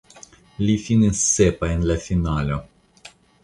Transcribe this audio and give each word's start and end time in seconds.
Li 0.67 0.77
finis 0.85 1.21
sepa 1.35 1.71
en 1.77 1.87
la 1.93 2.01
finalo. 2.09 2.61